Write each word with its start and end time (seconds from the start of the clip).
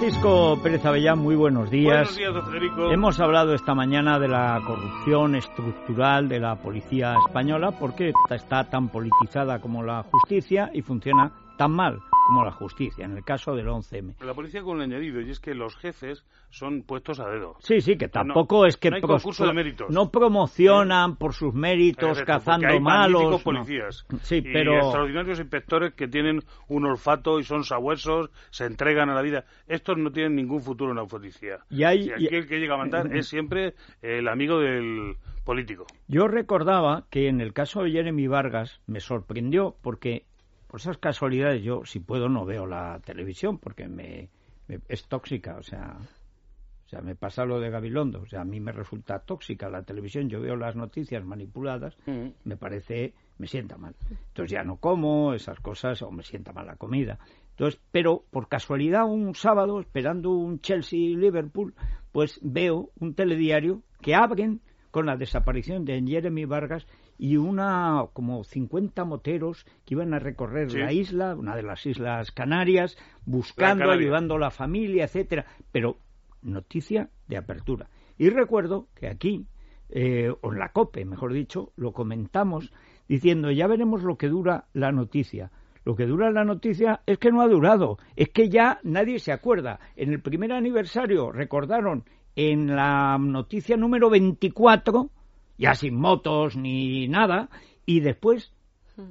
Francisco 0.00 0.58
Pérez 0.62 0.82
Avellán, 0.86 1.18
muy 1.18 1.36
buenos 1.36 1.70
días. 1.70 2.08
Buenos 2.08 2.16
días, 2.16 2.32
don 2.32 2.46
Federico. 2.46 2.90
Hemos 2.90 3.20
hablado 3.20 3.52
esta 3.54 3.74
mañana 3.74 4.18
de 4.18 4.28
la 4.28 4.58
corrupción 4.66 5.34
estructural 5.34 6.26
de 6.26 6.40
la 6.40 6.56
policía 6.56 7.16
española, 7.26 7.72
porque 7.72 8.14
está 8.30 8.64
tan 8.64 8.88
politizada 8.88 9.58
como 9.58 9.82
la 9.82 10.02
justicia 10.04 10.70
y 10.72 10.80
funciona 10.80 11.30
tan 11.58 11.72
mal 11.72 12.00
como 12.30 12.44
la 12.44 12.52
justicia, 12.52 13.04
en 13.04 13.16
el 13.16 13.24
caso 13.24 13.56
del 13.56 13.66
11M. 13.66 14.14
La 14.24 14.34
policía 14.34 14.62
con 14.62 14.76
un 14.76 14.82
añadido, 14.82 15.20
y 15.20 15.30
es 15.30 15.40
que 15.40 15.52
los 15.52 15.74
jefes 15.76 16.24
son 16.50 16.82
puestos 16.82 17.18
a 17.18 17.28
dedo. 17.28 17.56
Sí, 17.58 17.80
sí, 17.80 17.96
que 17.96 18.06
tampoco 18.08 18.66
es 18.66 18.76
que 18.76 18.88
no 18.90 18.96
hay 18.96 19.02
concurso 19.02 19.44
de 19.46 19.52
méritos. 19.52 19.90
no 19.90 20.10
promocionan 20.10 21.16
por 21.16 21.34
sus 21.34 21.52
méritos 21.54 22.12
Efecto, 22.12 22.32
cazando 22.32 22.68
hay 22.68 22.78
malos. 22.80 23.22
magníficos 23.22 23.40
no. 23.40 23.44
policías. 23.64 24.06
Sí, 24.22 24.36
Y 24.36 24.42
pero 24.42 24.76
extraordinarios 24.78 25.40
inspectores 25.40 25.94
que 25.94 26.06
tienen 26.08 26.40
un 26.68 26.86
olfato 26.86 27.38
y 27.40 27.42
son 27.44 27.64
sabuesos, 27.64 28.30
se 28.50 28.64
entregan 28.66 29.10
a 29.10 29.14
la 29.14 29.22
vida. 29.22 29.44
Estos 29.66 29.98
no 29.98 30.10
tienen 30.12 30.36
ningún 30.36 30.60
futuro 30.62 30.90
en 30.92 30.98
la 30.98 31.04
policía. 31.06 31.58
Y 31.68 31.82
hay- 31.84 32.10
aquí 32.10 32.28
y- 32.30 32.34
el 32.34 32.46
que 32.46 32.58
llega 32.60 32.74
a 32.74 32.78
mandar 32.78 33.14
es 33.14 33.26
siempre 33.28 33.74
el 34.02 34.28
amigo 34.28 34.58
del 34.60 35.16
político. 35.44 35.86
yo 36.06 36.28
recordaba 36.28 37.06
que 37.10 37.28
en 37.28 37.40
el 37.40 37.52
caso 37.52 37.82
de 37.82 37.90
Jeremy 37.90 38.28
Vargas 38.28 38.80
me 38.86 39.00
sorprendió 39.00 39.74
porque 39.82 40.26
por 40.70 40.80
esas 40.80 40.98
casualidades 40.98 41.62
yo 41.62 41.84
si 41.84 41.98
puedo 42.00 42.28
no 42.28 42.44
veo 42.44 42.66
la 42.66 43.00
televisión 43.04 43.58
porque 43.58 43.88
me, 43.88 44.28
me- 44.68 44.80
es 44.88 45.04
tóxica, 45.08 45.56
o 45.56 45.62
sea, 45.62 45.96
o 46.86 46.88
sea, 46.88 47.00
me 47.02 47.14
pasa 47.16 47.44
lo 47.44 47.60
de 47.60 47.70
Gabilondo, 47.70 48.20
o 48.22 48.26
sea, 48.26 48.40
a 48.42 48.44
mí 48.44 48.60
me 48.60 48.72
resulta 48.72 49.18
tóxica 49.20 49.68
la 49.68 49.82
televisión, 49.82 50.28
yo 50.28 50.40
veo 50.40 50.56
las 50.56 50.76
noticias 50.76 51.24
manipuladas, 51.24 51.96
Ujú. 52.06 52.32
me 52.44 52.56
parece, 52.56 53.14
me 53.38 53.46
sienta 53.46 53.76
mal. 53.76 53.94
Entonces 54.10 54.52
ya 54.52 54.62
no 54.64 54.76
como 54.76 55.34
esas 55.34 55.58
cosas 55.60 56.02
o 56.02 56.10
me 56.10 56.22
sienta 56.22 56.52
mal 56.52 56.66
la 56.66 56.76
comida. 56.76 57.18
Entonces, 57.50 57.80
pero 57.92 58.24
por 58.30 58.48
casualidad 58.48 59.04
un 59.06 59.34
sábado, 59.34 59.80
esperando 59.80 60.30
un 60.30 60.60
Chelsea-Liverpool, 60.60 61.74
pues 62.12 62.38
veo 62.42 62.90
un 62.98 63.14
telediario 63.14 63.82
que 64.00 64.14
abren 64.14 64.60
con 64.90 65.06
la 65.06 65.16
desaparición 65.16 65.84
de 65.84 66.02
Jeremy 66.04 66.44
Vargas 66.46 66.86
y 67.22 67.36
una 67.36 68.06
como 68.14 68.44
50 68.44 69.04
moteros 69.04 69.66
que 69.84 69.92
iban 69.94 70.14
a 70.14 70.18
recorrer 70.18 70.70
Sí. 70.70 70.78
la 70.78 70.90
isla, 70.90 71.34
una 71.36 71.54
de 71.54 71.62
las 71.62 71.84
islas 71.84 72.32
Canarias, 72.32 72.96
buscando, 73.26 73.90
ayudando 73.90 74.36
a 74.36 74.38
la 74.38 74.50
familia, 74.50 75.04
etcétera, 75.04 75.44
pero 75.70 75.98
noticia 76.40 77.10
de 77.28 77.36
apertura. 77.36 77.90
Y 78.16 78.30
recuerdo 78.30 78.88
que 78.94 79.06
aquí, 79.06 79.44
eh, 79.90 80.32
o 80.40 80.52
en 80.52 80.58
la 80.58 80.72
COPE, 80.72 81.04
mejor 81.04 81.34
dicho, 81.34 81.72
lo 81.76 81.92
comentamos 81.92 82.72
diciendo, 83.06 83.50
ya 83.50 83.66
veremos 83.66 84.02
lo 84.02 84.16
que 84.16 84.28
dura 84.28 84.64
la 84.72 84.90
noticia. 84.90 85.50
Lo 85.84 85.96
que 85.96 86.06
dura 86.06 86.30
la 86.30 86.44
noticia 86.44 87.02
es 87.04 87.18
que 87.18 87.30
no 87.32 87.42
ha 87.42 87.48
durado, 87.48 87.98
es 88.16 88.30
que 88.30 88.48
ya 88.48 88.80
nadie 88.82 89.18
se 89.18 89.32
acuerda. 89.32 89.78
En 89.94 90.10
el 90.10 90.20
primer 90.22 90.52
aniversario 90.52 91.32
recordaron 91.32 92.04
en 92.34 92.74
la 92.74 93.18
noticia 93.18 93.76
número 93.76 94.08
24, 94.08 95.10
ya 95.60 95.74
sin 95.74 95.94
motos 95.94 96.56
ni 96.56 97.06
nada, 97.06 97.50
y 97.84 98.00
después 98.00 98.52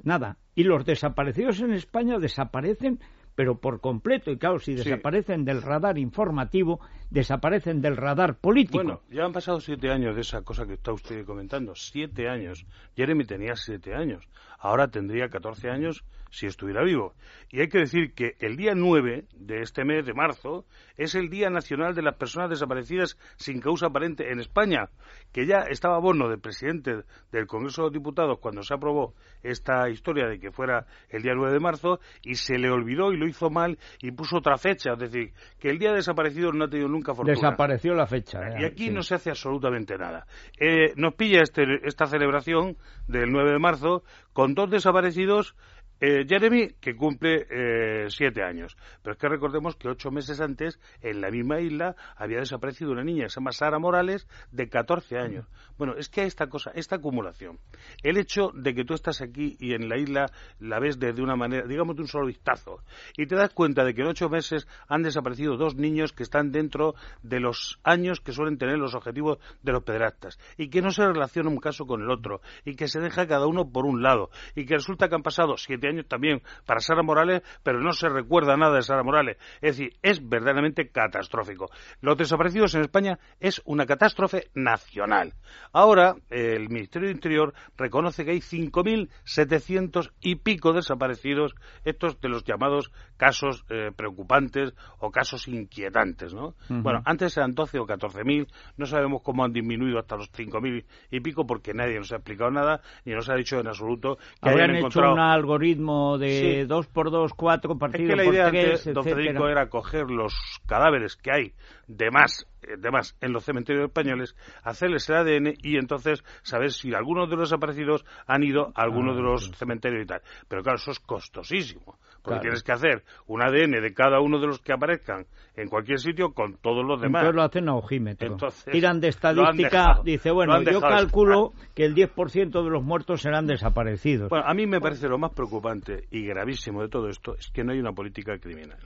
nada. 0.02 0.36
Y 0.56 0.64
los 0.64 0.84
desaparecidos 0.84 1.60
en 1.60 1.72
España 1.72 2.18
desaparecen, 2.18 2.98
pero 3.34 3.58
por 3.58 3.80
completo. 3.80 4.30
Y 4.30 4.38
claro, 4.38 4.58
si 4.58 4.72
Sí. 4.76 4.84
desaparecen 4.84 5.44
del 5.44 5.62
radar 5.62 5.98
informativo, 5.98 6.80
desaparecen 7.10 7.80
del 7.80 7.96
radar 7.96 8.36
político. 8.38 8.78
Bueno, 8.78 9.00
ya 9.10 9.24
han 9.24 9.32
pasado 9.32 9.60
siete 9.60 9.90
años 9.90 10.14
de 10.14 10.22
esa 10.22 10.42
cosa 10.42 10.66
que 10.66 10.74
está 10.74 10.92
usted 10.92 11.24
comentando. 11.24 11.74
Siete 11.74 12.28
años. 12.28 12.66
Jeremy 12.96 13.24
tenía 13.24 13.56
siete 13.56 13.94
años. 13.94 14.28
Ahora 14.58 14.88
tendría 14.88 15.28
14 15.28 15.70
años 15.70 16.04
si 16.30 16.46
estuviera 16.46 16.84
vivo. 16.84 17.14
Y 17.50 17.60
hay 17.60 17.68
que 17.68 17.78
decir 17.78 18.12
que 18.14 18.36
el 18.38 18.56
día 18.56 18.74
9 18.76 19.24
de 19.34 19.62
este 19.62 19.84
mes 19.84 20.06
de 20.06 20.14
marzo 20.14 20.64
es 20.96 21.14
el 21.16 21.28
Día 21.28 21.50
Nacional 21.50 21.94
de 21.94 22.02
las 22.02 22.14
Personas 22.16 22.50
Desaparecidas 22.50 23.18
sin 23.36 23.60
causa 23.60 23.86
aparente 23.86 24.30
en 24.30 24.38
España, 24.38 24.90
que 25.32 25.46
ya 25.46 25.60
estaba 25.68 25.98
bono 25.98 26.28
del 26.28 26.38
presidente 26.38 27.02
del 27.32 27.46
Congreso 27.48 27.82
de 27.82 27.86
los 27.86 27.92
Diputados 27.94 28.38
cuando 28.38 28.62
se 28.62 28.74
aprobó 28.74 29.14
esta 29.42 29.88
historia 29.90 30.28
de 30.28 30.38
que 30.38 30.52
fuera 30.52 30.86
el 31.08 31.22
día 31.22 31.32
9 31.34 31.52
de 31.52 31.60
marzo 31.60 31.98
y 32.22 32.36
se 32.36 32.58
le 32.58 32.70
olvidó 32.70 33.12
y 33.12 33.16
lo 33.20 33.28
hizo 33.28 33.50
mal 33.50 33.78
y 34.00 34.10
puso 34.10 34.38
otra 34.38 34.56
fecha. 34.56 34.94
Es 34.94 34.98
decir, 34.98 35.32
que 35.58 35.68
el 35.68 35.78
Día 35.78 35.90
de 35.90 35.96
Desaparecidos 35.96 36.54
no 36.54 36.64
ha 36.64 36.68
tenido 36.68 36.88
nunca 36.88 37.14
fortuna. 37.14 37.34
Desapareció 37.34 37.94
la 37.94 38.06
fecha. 38.06 38.40
Y 38.58 38.64
eh, 38.64 38.66
aquí 38.66 38.86
sí. 38.86 38.90
no 38.90 39.02
se 39.02 39.14
hace 39.14 39.30
absolutamente 39.30 39.96
nada. 39.96 40.26
Eh, 40.58 40.92
nos 40.96 41.14
pilla 41.14 41.42
este, 41.42 41.62
esta 41.84 42.06
celebración 42.06 42.76
del 43.06 43.30
9 43.30 43.52
de 43.52 43.58
marzo 43.58 44.02
con 44.32 44.54
dos 44.54 44.70
desaparecidos. 44.70 45.54
Eh, 46.00 46.24
Jeremy, 46.26 46.70
que 46.80 46.96
cumple 46.96 47.46
eh, 47.50 48.06
siete 48.08 48.42
años. 48.42 48.76
Pero 49.02 49.12
es 49.12 49.18
que 49.18 49.28
recordemos 49.28 49.76
que 49.76 49.88
ocho 49.88 50.10
meses 50.10 50.40
antes, 50.40 50.80
en 51.02 51.20
la 51.20 51.30
misma 51.30 51.60
isla, 51.60 51.94
había 52.16 52.38
desaparecido 52.38 52.92
una 52.92 53.04
niña 53.04 53.24
que 53.24 53.30
se 53.30 53.40
llama 53.40 53.52
Sara 53.52 53.78
Morales, 53.78 54.26
de 54.50 54.68
14 54.68 55.18
años. 55.18 55.46
Bueno, 55.76 55.94
es 55.96 56.08
que 56.08 56.22
hay 56.22 56.26
esta 56.26 56.48
cosa, 56.48 56.70
esta 56.74 56.96
acumulación. 56.96 57.58
El 58.02 58.16
hecho 58.16 58.50
de 58.54 58.74
que 58.74 58.84
tú 58.84 58.94
estás 58.94 59.20
aquí 59.20 59.56
y 59.58 59.74
en 59.74 59.88
la 59.88 59.98
isla 59.98 60.26
la 60.58 60.78
ves 60.78 60.98
desde 60.98 61.22
una 61.22 61.36
manera, 61.36 61.66
digamos 61.66 61.96
de 61.96 62.02
un 62.02 62.08
solo 62.08 62.26
vistazo, 62.26 62.82
y 63.16 63.26
te 63.26 63.36
das 63.36 63.52
cuenta 63.52 63.84
de 63.84 63.94
que 63.94 64.02
en 64.02 64.08
ocho 64.08 64.28
meses 64.28 64.66
han 64.88 65.02
desaparecido 65.02 65.56
dos 65.56 65.76
niños 65.76 66.12
que 66.12 66.22
están 66.22 66.50
dentro 66.50 66.94
de 67.22 67.40
los 67.40 67.78
años 67.84 68.20
que 68.20 68.32
suelen 68.32 68.58
tener 68.58 68.78
los 68.78 68.94
objetivos 68.94 69.38
de 69.62 69.72
los 69.72 69.82
pederastas, 69.82 70.38
y 70.56 70.68
que 70.68 70.82
no 70.82 70.90
se 70.90 71.06
relaciona 71.06 71.50
un 71.50 71.58
caso 71.58 71.86
con 71.86 72.02
el 72.02 72.10
otro, 72.10 72.40
y 72.64 72.74
que 72.74 72.88
se 72.88 73.00
deja 73.00 73.26
cada 73.26 73.46
uno 73.46 73.70
por 73.70 73.84
un 73.84 74.02
lado, 74.02 74.30
y 74.54 74.64
que 74.64 74.74
resulta 74.74 75.08
que 75.08 75.14
han 75.14 75.22
pasado 75.22 75.56
siete 75.56 75.89
años 75.90 76.06
también 76.08 76.42
para 76.66 76.80
Sara 76.80 77.02
Morales, 77.02 77.42
pero 77.62 77.80
no 77.80 77.92
se 77.92 78.08
recuerda 78.08 78.56
nada 78.56 78.76
de 78.76 78.82
Sara 78.82 79.02
Morales. 79.02 79.36
Es 79.60 79.76
decir, 79.76 79.96
es 80.02 80.26
verdaderamente 80.26 80.88
catastrófico. 80.88 81.70
Los 82.00 82.16
desaparecidos 82.16 82.74
en 82.74 82.82
España 82.82 83.18
es 83.38 83.60
una 83.64 83.86
catástrofe 83.86 84.48
nacional. 84.54 85.34
Ahora, 85.72 86.14
el 86.30 86.68
Ministerio 86.68 87.08
de 87.08 87.14
Interior 87.14 87.54
reconoce 87.76 88.24
que 88.24 88.32
hay 88.32 88.40
5.700 88.40 90.12
y 90.20 90.36
pico 90.36 90.72
desaparecidos, 90.72 91.54
estos 91.84 92.20
de 92.20 92.28
los 92.28 92.44
llamados 92.44 92.92
casos 93.16 93.64
eh, 93.68 93.90
preocupantes 93.94 94.74
o 94.98 95.10
casos 95.10 95.48
inquietantes, 95.48 96.34
¿no? 96.34 96.54
Bueno, 96.68 97.02
antes 97.04 97.36
eran 97.36 97.52
12 97.52 97.78
o 97.78 97.86
14.000, 97.86 98.46
no 98.76 98.86
sabemos 98.86 99.22
cómo 99.22 99.44
han 99.44 99.52
disminuido 99.52 99.98
hasta 99.98 100.16
los 100.16 100.32
5.000 100.32 100.84
y 101.10 101.20
pico 101.20 101.46
porque 101.46 101.74
nadie 101.74 101.98
nos 101.98 102.12
ha 102.12 102.16
explicado 102.16 102.50
nada 102.50 102.80
ni 103.04 103.12
nos 103.12 103.28
ha 103.28 103.34
dicho 103.34 103.58
en 103.58 103.68
absoluto 103.68 104.16
que 104.16 104.48
Habían 104.48 104.70
hayan 104.70 104.76
hecho 104.76 104.86
encontrado... 104.86 105.12
un 105.14 105.20
algoritmo 105.20 105.79
de 106.18 106.60
Sí. 106.62 106.64
2 106.66 106.86
por 106.88 107.10
2 107.10 107.32
4 107.34 107.72
Es 107.72 107.78
partido 107.78 108.08
que 108.08 108.16
la 108.16 108.24
por 108.24 108.34
idea 108.34 108.50
3, 108.50 108.64
antes, 108.86 108.94
don. 108.94 109.04
Federico, 109.04 109.48
era 109.48 109.68
coger 109.68 110.10
los 110.10 110.34
cadáveres 110.66 111.16
que 111.16 111.30
hay 111.32 111.52
de 111.86 112.10
más, 112.10 112.46
eh, 112.62 112.76
de 112.78 112.90
más 112.90 113.16
en 113.20 113.32
los 113.32 113.44
cementerios 113.44 113.86
españoles, 113.86 114.36
hacerles 114.62 115.08
el 115.08 115.16
ADN 115.16 115.54
y 115.62 115.76
entonces 115.76 116.22
saber 116.42 116.72
si 116.72 116.94
algunos 116.94 117.28
de 117.30 117.36
los 117.36 117.50
desaparecidos 117.50 118.04
han 118.26 118.42
ido 118.42 118.72
a 118.74 118.82
alguno 118.82 119.12
Ah, 119.12 119.16
de 119.16 119.22
los 119.22 119.44
sí. 119.46 119.52
cementerios 119.54 120.04
y 120.04 120.06
tal. 120.06 120.20
Pero 120.48 120.62
claro, 120.62 120.76
eso 120.76 120.90
es 120.90 121.00
costosísimo, 121.00 121.98
porque 122.22 122.22
Claro. 122.24 122.40
tienes 122.42 122.62
que 122.62 122.72
hacer 122.72 123.02
un 123.26 123.42
ADN 123.42 123.80
de 123.80 123.94
cada 123.94 124.20
uno 124.20 124.38
de 124.38 124.46
los 124.46 124.60
que 124.60 124.72
aparezcan 124.72 125.26
en 125.56 125.68
cualquier 125.68 125.98
sitio 125.98 126.32
con 126.32 126.56
todos 126.58 126.84
los 126.84 127.00
demás. 127.00 127.22
Entonces 127.22 127.36
lo 127.36 127.42
hacen 127.42 127.68
a 127.68 127.74
ojímetro. 127.74 128.28
Entonces, 128.28 128.64
Tiran 128.72 129.00
de 129.00 129.08
estadística, 129.08 130.00
dice, 130.04 130.30
bueno, 130.30 130.62
yo 130.62 130.80
calculo 130.80 131.52
que 131.74 131.84
el 131.84 131.94
10% 131.94 132.62
de 132.62 132.70
los 132.70 132.82
muertos 132.82 133.22
serán 133.22 133.46
desaparecidos. 133.46 134.28
Bueno, 134.30 134.44
a 134.46 134.54
mí 134.54 134.66
me 134.66 134.80
parece 134.80 135.08
lo 135.08 135.18
más 135.18 135.32
preocupante 135.32 136.04
y 136.10 136.24
gravísimo 136.26 136.82
de 136.82 136.88
todo 136.88 137.08
esto 137.08 137.34
es 137.36 137.50
que 137.50 137.64
no 137.64 137.72
hay 137.72 137.78
una 137.80 137.92
política 137.92 138.38
criminal. 138.38 138.78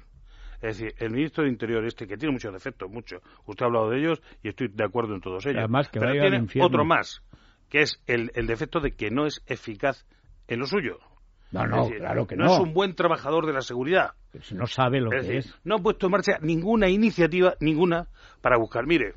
Es 0.65 0.79
decir, 0.79 0.95
el 0.99 1.11
ministro 1.11 1.45
de 1.45 1.51
Interior 1.51 1.85
este, 1.85 2.07
que 2.07 2.17
tiene 2.17 2.33
muchos 2.33 2.51
defectos, 2.51 2.91
muchos, 2.91 3.21
usted 3.45 3.65
ha 3.65 3.67
hablado 3.67 3.91
de 3.91 3.99
ellos 3.99 4.23
y 4.43 4.49
estoy 4.49 4.69
de 4.69 4.83
acuerdo 4.83 5.15
en 5.15 5.21
todos 5.21 5.45
ellos. 5.45 5.59
Además, 5.59 5.91
que 5.91 6.01
pero 6.01 6.13
tiene 6.13 6.47
otro 6.65 6.87
más, 6.87 7.23
que 7.69 7.83
es 7.83 8.01
el, 8.07 8.33
el 8.35 8.47
defecto 8.47 8.81
de 8.81 8.93
que 8.93 9.11
no 9.11 9.27
es 9.27 9.43
eficaz 9.47 10.07
en 10.49 10.61
lo 10.61 10.67
suyo. 10.67 11.01
no, 11.51 11.67
no, 11.67 11.85
decir, 11.85 11.99
claro 11.99 12.27
que 12.27 12.37
no. 12.37 12.47
no. 12.47 12.55
es 12.55 12.61
un 12.61 12.73
buen 12.73 12.95
trabajador 12.95 13.45
de 13.45 13.53
la 13.53 13.61
seguridad. 13.61 14.13
Si 14.43 14.55
no 14.55 14.67
sabe 14.67 15.01
lo 15.01 15.13
Es 15.13 15.27
que 15.27 15.33
decir, 15.33 15.51
es. 15.53 15.61
no 15.65 15.77
ha 15.77 15.79
puesto 15.79 16.07
en 16.07 16.13
marcha 16.13 16.39
ninguna 16.41 16.89
iniciativa, 16.89 17.55
ninguna, 17.61 18.09
para 18.41 18.59
buscar. 18.59 18.87
Mire, 18.87 19.15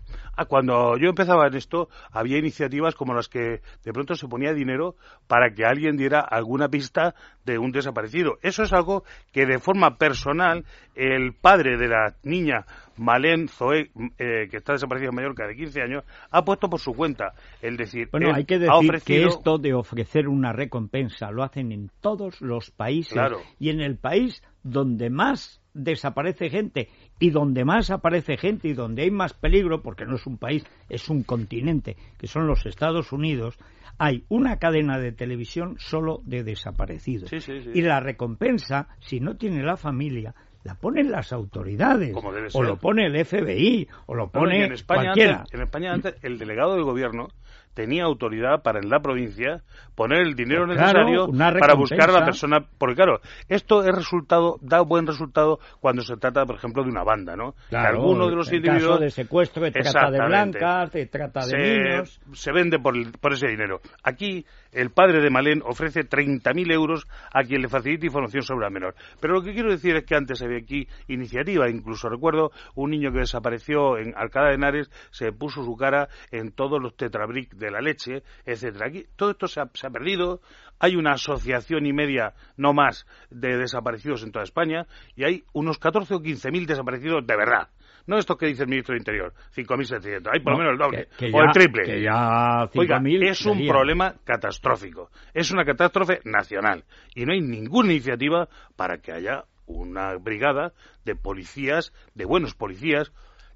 cuando 0.47 0.97
yo 0.97 1.09
empezaba 1.09 1.47
en 1.47 1.55
esto, 1.55 1.89
había 2.11 2.37
iniciativas 2.37 2.95
como 2.95 3.13
las 3.13 3.27
que 3.27 3.61
de 3.83 3.93
pronto 3.93 4.15
se 4.15 4.27
ponía 4.27 4.53
dinero 4.53 4.95
para 5.27 5.53
que 5.53 5.65
alguien 5.65 5.97
diera 5.97 6.21
alguna 6.21 6.69
pista 6.69 7.15
de 7.45 7.57
un 7.57 7.71
desaparecido. 7.71 8.37
Eso 8.41 8.63
es 8.63 8.73
algo 8.73 9.03
que 9.31 9.45
de 9.45 9.59
forma 9.59 9.97
personal 9.97 10.65
el 10.95 11.33
padre 11.33 11.77
de 11.77 11.87
la 11.87 12.15
niña 12.23 12.65
Malén 12.97 13.47
Zoé, 13.47 13.91
eh, 14.17 14.47
que 14.49 14.57
está 14.57 14.73
desaparecida 14.73 15.09
en 15.09 15.15
Mallorca 15.15 15.45
de 15.47 15.55
15 15.55 15.81
años, 15.81 16.03
ha 16.31 16.43
puesto 16.43 16.69
por 16.69 16.79
su 16.79 16.93
cuenta. 16.93 17.33
El 17.61 17.77
decir, 17.77 18.09
Bueno, 18.11 18.29
él 18.29 18.35
hay 18.35 18.45
que 18.45 18.59
que 19.05 19.25
esto 19.25 19.57
de 19.57 19.73
ofrecer 19.73 20.27
una 20.27 20.51
recompensa 20.51 21.31
lo 21.31 21.43
hacen 21.43 21.71
en 21.71 21.91
todos 22.01 22.41
los 22.41 22.71
países 22.71 23.13
Claro. 23.13 23.37
y 23.59 23.69
en 23.69 23.81
el 23.81 23.97
país 23.97 24.41
donde 24.69 25.09
más 25.09 25.61
desaparece 25.73 26.49
gente 26.49 26.89
y 27.19 27.29
donde 27.29 27.63
más 27.65 27.91
aparece 27.91 28.37
gente 28.37 28.67
y 28.67 28.73
donde 28.73 29.03
hay 29.03 29.11
más 29.11 29.33
peligro, 29.33 29.81
porque 29.81 30.05
no 30.05 30.15
es 30.15 30.25
un 30.25 30.37
país, 30.37 30.63
es 30.89 31.09
un 31.09 31.23
continente, 31.23 31.95
que 32.17 32.27
son 32.27 32.47
los 32.47 32.65
Estados 32.65 33.11
Unidos, 33.11 33.57
hay 33.99 34.25
una 34.29 34.57
cadena 34.57 34.99
de 34.99 35.11
televisión 35.11 35.75
solo 35.79 36.21
de 36.25 36.43
desaparecidos. 36.43 37.29
Sí, 37.29 37.39
sí, 37.39 37.61
sí. 37.61 37.71
Y 37.73 37.81
la 37.81 37.99
recompensa, 37.99 38.89
si 38.99 39.19
no 39.19 39.37
tiene 39.37 39.63
la 39.63 39.77
familia, 39.77 40.35
la 40.67 40.75
ponen 40.75 41.09
las 41.09 41.31
autoridades, 41.31 42.13
Como 42.13 42.33
debe 42.33 42.47
o 42.47 42.51
ser. 42.51 42.63
lo 42.65 42.75
pone 42.77 43.05
el 43.05 43.25
FBI, 43.25 43.87
o 44.05 44.15
lo 44.15 44.29
pone 44.29 44.65
en 44.65 44.73
España 44.73 45.03
cualquiera. 45.13 45.37
Antes, 45.39 45.53
en 45.53 45.61
España 45.61 45.93
antes 45.93 46.15
el 46.23 46.37
delegado 46.37 46.73
del 46.75 46.83
gobierno 46.83 47.29
tenía 47.73 48.05
autoridad 48.05 48.63
para 48.63 48.79
en 48.79 48.89
la 48.89 48.99
provincia 49.01 49.61
poner 49.93 50.21
el 50.25 50.33
dinero 50.33 50.65
Pues 50.65 50.79
claro, 50.79 51.03
necesario 51.05 51.59
para 51.59 51.75
buscar 51.75 52.09
a 52.09 52.13
la 52.13 52.25
persona 52.25 52.57
porque 52.79 52.95
claro 52.95 53.19
esto 53.49 53.83
es 53.83 53.93
resultado 53.95 54.57
da 54.63 54.81
buen 54.81 55.05
resultado 55.05 55.59
cuando 55.79 56.01
se 56.01 56.17
trata 56.17 56.43
por 56.47 56.55
ejemplo 56.55 56.81
de 56.83 56.89
una 56.89 57.03
banda 57.03 57.35
no 57.35 57.53
Claro, 57.69 57.99
que 57.99 58.01
alguno 58.01 58.29
de 58.29 58.35
los 58.35 58.49
en 58.49 58.55
individuos 58.55 58.93
caso 58.93 58.99
de 59.03 59.11
secuestro, 59.11 59.63
de 59.63 59.71
trata 59.71 60.09
de 60.09 60.25
blancas, 60.25 60.91
de 60.91 61.05
trata 61.05 61.41
de 61.41 61.45
se, 61.51 61.57
niños. 61.57 62.19
se 62.33 62.51
vende 62.51 62.79
por, 62.79 62.97
el- 62.97 63.11
por 63.11 63.33
ese 63.33 63.47
dinero. 63.47 63.79
Aquí, 64.01 64.43
el 64.71 64.89
padre 64.89 65.21
de 65.21 65.29
Malén 65.29 65.61
ofrece 65.63 66.01
30.000 66.01 66.71
euros 66.71 67.07
a 67.31 67.43
quien 67.43 67.61
le 67.61 67.67
facilite 67.69 68.07
información 68.07 68.41
sobre 68.41 68.65
la 68.65 68.69
menor. 68.71 68.95
Pero 69.21 69.35
lo 69.35 69.41
que 69.43 69.53
quiero 69.53 69.69
decir 69.69 69.95
es 69.95 70.03
que 70.03 70.15
antes 70.15 70.41
había 70.41 70.56
aquí 70.57 70.87
iniciativa. 71.07 71.69
Incluso 71.69 72.09
recuerdo 72.09 72.51
un 72.75 72.91
niño 72.91 73.11
que 73.11 73.19
desapareció 73.19 73.97
en 73.97 74.13
Alcalá 74.15 74.49
de 74.49 74.55
Henares, 74.55 74.89
se 75.11 75.31
puso 75.31 75.63
su 75.63 75.75
cara 75.75 76.09
en 76.31 76.51
todos 76.51 76.81
los 76.81 76.95
tetrabric 76.95 77.53
de 77.55 77.71
la 77.71 77.81
leche, 77.81 78.23
etcétera. 78.45 78.87
Aquí 78.87 79.05
todo 79.15 79.31
esto 79.31 79.47
se 79.47 79.61
ha, 79.61 79.69
se 79.73 79.87
ha 79.87 79.89
perdido. 79.89 80.41
Hay 80.79 80.95
una 80.95 81.13
asociación 81.13 81.85
y 81.87 81.93
media, 81.93 82.33
no 82.55 82.71
más, 82.73 83.07
de 83.31 83.57
desaparecidos 83.57 84.23
en 84.23 84.31
toda 84.31 84.43
España 84.43 84.85
y 85.15 85.23
hay 85.23 85.43
unos 85.53 85.79
14 85.79 86.13
o 86.15 86.19
15.000 86.19 86.65
desaparecidos 86.67 87.25
de 87.25 87.35
verdad. 87.35 87.69
No 88.05 88.17
esto 88.17 88.37
que 88.37 88.45
dice 88.45 88.63
el 88.63 88.69
ministro 88.69 88.93
de 88.93 88.99
Interior, 88.99 89.33
5.700. 89.53 90.29
Hay 90.31 90.39
por 90.39 90.53
lo 90.53 90.59
No, 90.59 90.63
menos 90.63 90.71
el 90.73 90.77
doble 90.77 91.07
que- 91.17 91.29
que 91.29 91.35
o 91.37 91.41
el 91.43 91.51
triple. 91.51 91.83
que 91.83 92.01
ya 92.01 92.69
Oiga, 92.73 92.99
5.000 93.01 93.23
es 93.27 93.45
un 93.45 93.67
problema 93.67 94.13
catastrófico. 94.23 95.09
Es 95.33 95.51
una 95.51 95.65
catástrofe 95.65 96.21
nacional. 96.23 96.85
Y 97.15 97.25
no 97.25 97.33
hay 97.33 97.41
ninguna 97.41 97.91
iniciativa 97.91 98.47
para 98.77 98.99
que 98.99 99.11
haya 99.11 99.43
una 99.67 100.15
brigada 100.15 100.73
de 101.05 101.15
policías, 101.15 101.93
de 102.15 102.25
buenos 102.25 102.55
policías, 102.55 103.11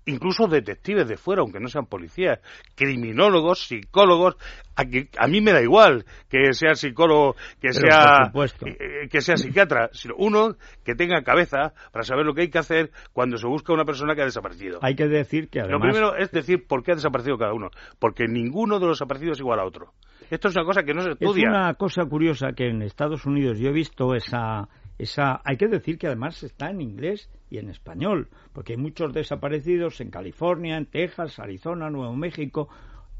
incluso 0.06 0.48
detectives 0.48 1.08
de 1.08 1.16
fuera, 1.18 1.42
aunque 1.42 1.60
no 1.60 1.68
sean 1.68 1.86
policías, 1.86 2.40
criminólogos, 2.75 3.68
psicólogos, 3.68 4.36
a, 4.75 4.86
que- 4.86 5.10
a 5.18 5.28
mí 5.28 5.42
me 5.42 5.52
da 5.54 5.62
igual 5.62 6.06
que 6.30 6.54
sea 6.54 6.74
psicólogo, 6.74 7.36
que 7.62 7.69
Pero, 7.74 7.92
sea 7.92 8.25
supuesto. 8.25 8.66
eh, 8.66 9.08
que 9.12 9.22
sea 9.22 9.38
psiquiatra, 9.38 9.90
sino 9.94 10.16
uno 10.18 10.56
que 10.84 10.96
tenga 10.96 11.22
cabeza 11.24 11.74
para 11.92 12.04
saber 12.04 12.25
lo 12.25 12.34
que 12.34 12.42
hay 12.42 12.50
que 12.50 12.57
hacer 12.57 12.90
cuando 13.14 13.38
se 13.38 13.46
busca 13.48 13.74
una 13.74 13.86
persona 13.86 14.16
que 14.16 14.22
ha 14.24 14.25
desaparecido. 14.25 14.80
Hay 14.81 14.96
que 14.96 15.07
decir 15.07 15.50
que 15.50 15.60
Lo 15.60 15.66
además 15.66 15.81
primero 15.94 16.16
es 16.18 16.31
decir 16.31 16.66
por 16.68 16.84
qué 16.84 16.94
ha 16.94 16.96
desaparecido 16.96 17.38
cada 17.38 17.54
uno, 17.54 17.69
porque 18.00 18.25
ninguno 18.28 18.80
de 18.80 18.88
los 18.88 18.98
desaparecidos 18.98 19.38
es 19.38 19.42
igual 19.42 19.60
a 19.60 19.66
otro. 19.66 19.94
Esto 20.31 20.48
es 20.48 20.56
una 20.56 20.66
cosa 20.66 20.81
que 20.84 20.94
no 20.94 21.02
se 21.02 21.10
Es 21.12 21.18
estudia. 21.22 21.50
una 21.50 21.74
cosa 21.75 22.06
curiosa 22.06 22.54
que 22.56 22.68
en 22.69 22.81
Estados 22.81 23.25
Unidos 23.25 23.60
yo 23.60 23.69
he 23.69 23.74
visto 23.74 24.16
esa, 24.16 24.68
esa. 24.98 25.42
Hay 25.44 25.58
que 25.58 25.68
decir 25.68 25.98
que 25.98 26.08
además 26.08 26.44
está 26.44 26.70
en 26.70 26.82
inglés 26.82 27.30
y 27.50 27.58
en 27.58 27.70
español, 27.70 28.30
porque 28.54 28.74
hay 28.74 28.78
muchos 28.78 29.14
desaparecidos 29.14 30.02
en 30.02 30.10
California, 30.10 30.78
en 30.78 30.86
Texas, 30.86 31.40
Arizona, 31.40 31.90
Nuevo 31.90 32.16
México. 32.16 32.70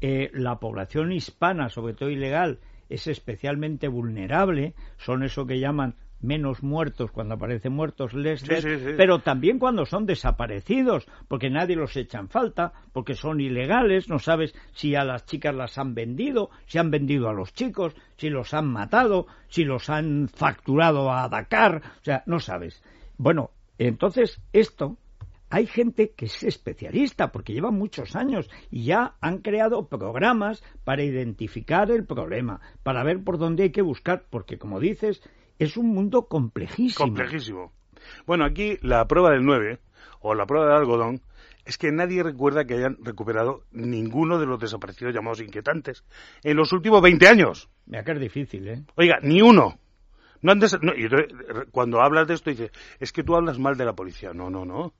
Eh, 0.00 0.30
la 0.34 0.58
población 0.58 1.12
hispana, 1.12 1.68
sobre 1.68 1.94
todo 1.94 2.10
ilegal, 2.10 2.58
es 2.88 3.06
especialmente 3.06 3.88
vulnerable. 3.88 4.74
Son 4.96 5.22
eso 5.22 5.46
que 5.46 5.60
llaman 5.60 5.96
menos 6.22 6.62
muertos 6.62 7.10
cuando 7.10 7.34
aparecen 7.34 7.72
muertos, 7.72 8.12
Sí, 8.12 8.36
sí, 8.36 8.60
sí. 8.60 8.94
pero 8.96 9.20
también 9.20 9.58
cuando 9.58 9.84
son 9.84 10.06
desaparecidos, 10.06 11.06
porque 11.28 11.50
nadie 11.50 11.76
los 11.76 11.96
echa 11.96 12.18
en 12.18 12.28
falta, 12.28 12.72
porque 12.92 13.14
son 13.14 13.40
ilegales, 13.40 14.08
no 14.08 14.18
sabes 14.18 14.54
si 14.72 14.94
a 14.94 15.04
las 15.04 15.26
chicas 15.26 15.54
las 15.54 15.78
han 15.78 15.94
vendido, 15.94 16.50
si 16.66 16.78
han 16.78 16.90
vendido 16.90 17.28
a 17.28 17.32
los 17.32 17.52
chicos, 17.52 17.94
si 18.16 18.30
los 18.30 18.54
han 18.54 18.68
matado, 18.68 19.26
si 19.48 19.64
los 19.64 19.90
han 19.90 20.28
facturado 20.28 21.12
a 21.12 21.28
Dakar, 21.28 21.82
o 22.00 22.04
sea, 22.04 22.22
no 22.26 22.38
sabes. 22.38 22.82
Bueno, 23.18 23.50
entonces 23.78 24.40
esto 24.52 24.96
hay 25.52 25.66
gente 25.66 26.12
que 26.16 26.24
es 26.24 26.42
especialista 26.44 27.30
porque 27.30 27.52
lleva 27.52 27.70
muchos 27.70 28.16
años 28.16 28.48
y 28.70 28.84
ya 28.84 29.16
han 29.20 29.38
creado 29.38 29.86
programas 29.86 30.64
para 30.82 31.02
identificar 31.02 31.90
el 31.90 32.06
problema, 32.06 32.60
para 32.82 33.04
ver 33.04 33.22
por 33.22 33.36
dónde 33.36 33.64
hay 33.64 33.70
que 33.70 33.82
buscar, 33.82 34.24
porque 34.30 34.56
como 34.56 34.80
dices, 34.80 35.22
es 35.58 35.76
un 35.76 35.88
mundo 35.88 36.26
complejísimo. 36.28 37.04
Complejísimo. 37.06 37.72
Bueno, 38.26 38.44
aquí 38.44 38.78
la 38.82 39.06
prueba 39.06 39.30
del 39.30 39.44
9, 39.44 39.78
o 40.20 40.34
la 40.34 40.46
prueba 40.46 40.66
del 40.66 40.76
algodón, 40.76 41.20
es 41.64 41.78
que 41.78 41.92
nadie 41.92 42.22
recuerda 42.22 42.64
que 42.64 42.74
hayan 42.74 42.96
recuperado 43.02 43.62
ninguno 43.70 44.38
de 44.38 44.46
los 44.46 44.58
desaparecidos 44.58 45.14
llamados 45.14 45.40
inquietantes 45.40 46.04
en 46.42 46.56
los 46.56 46.72
últimos 46.72 47.00
20 47.02 47.28
años. 47.28 47.68
Mira 47.86 48.02
que 48.02 48.12
es 48.12 48.20
difícil, 48.20 48.66
¿eh? 48.68 48.82
Oiga, 48.96 49.18
ni 49.22 49.40
uno. 49.42 49.78
No 50.40 50.50
han 50.50 50.60
desa- 50.60 50.80
no, 50.82 50.92
y 50.92 51.08
cuando 51.70 52.00
hablas 52.02 52.26
de 52.26 52.34
esto 52.34 52.50
dices, 52.50 52.72
es 52.98 53.12
que 53.12 53.22
tú 53.22 53.36
hablas 53.36 53.60
mal 53.60 53.76
de 53.76 53.84
la 53.84 53.92
policía. 53.94 54.32
No, 54.34 54.50
no, 54.50 54.64
no. 54.64 54.92